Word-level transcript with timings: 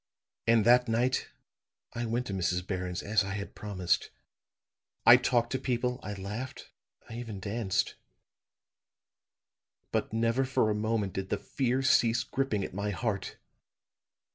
"And 0.47 0.65
that 0.65 0.87
night 0.87 1.29
I 1.93 2.07
went 2.07 2.25
to 2.25 2.33
Mrs. 2.33 2.65
Barron's 2.65 3.03
as 3.03 3.23
I 3.23 3.35
had 3.35 3.53
promised. 3.53 4.09
I 5.05 5.15
talked 5.15 5.51
to 5.51 5.59
people 5.59 5.99
I 6.01 6.15
laughed 6.15 6.71
I 7.07 7.13
even 7.19 7.39
danced. 7.39 7.93
But 9.91 10.11
never 10.11 10.43
for 10.43 10.71
a 10.71 10.73
moment 10.73 11.13
did 11.13 11.29
the 11.29 11.37
fear 11.37 11.83
cease 11.83 12.23
gripping 12.23 12.63
at 12.63 12.73
my 12.73 12.89
heart. 12.89 13.37